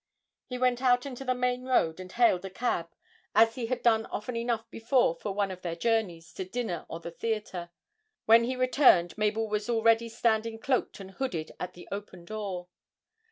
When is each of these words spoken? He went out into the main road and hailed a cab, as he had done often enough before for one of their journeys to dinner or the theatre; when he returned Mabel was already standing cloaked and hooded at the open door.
He 0.47 0.57
went 0.57 0.81
out 0.81 1.05
into 1.05 1.23
the 1.23 1.35
main 1.35 1.63
road 1.65 1.99
and 1.99 2.11
hailed 2.11 2.43
a 2.43 2.49
cab, 2.49 2.89
as 3.35 3.53
he 3.53 3.67
had 3.67 3.83
done 3.83 4.07
often 4.07 4.35
enough 4.35 4.67
before 4.71 5.13
for 5.13 5.31
one 5.31 5.51
of 5.51 5.61
their 5.61 5.75
journeys 5.75 6.33
to 6.33 6.43
dinner 6.43 6.87
or 6.89 6.99
the 6.99 7.11
theatre; 7.11 7.69
when 8.25 8.45
he 8.45 8.55
returned 8.55 9.15
Mabel 9.15 9.47
was 9.47 9.69
already 9.69 10.09
standing 10.09 10.57
cloaked 10.57 10.99
and 10.99 11.11
hooded 11.11 11.51
at 11.59 11.73
the 11.73 11.87
open 11.91 12.25
door. 12.25 12.67